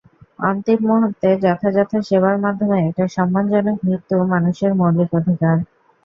[0.41, 5.55] অন্তিম মুহূর্তে যথাযথ সেবার মাধ্যমে একটা সম্মানজনক মৃত্যু মানুষের মৌলিক অধিকার।